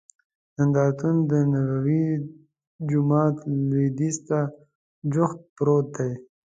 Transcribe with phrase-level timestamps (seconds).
[0.55, 2.05] نندارتون دنبوي
[2.89, 3.35] جومات
[3.69, 4.39] لوید یځ ته
[5.13, 6.11] جوخت پروت دی.